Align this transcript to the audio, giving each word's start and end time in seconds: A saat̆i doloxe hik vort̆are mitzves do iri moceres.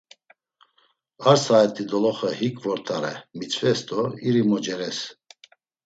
A 1.31 1.33
saat̆i 1.43 1.83
doloxe 1.89 2.29
hik 2.39 2.55
vort̆are 2.63 3.13
mitzves 3.37 3.79
do 3.87 4.01
iri 4.27 4.43
moceres. 4.49 4.99